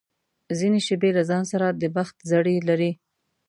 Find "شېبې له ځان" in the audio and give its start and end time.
0.85-1.43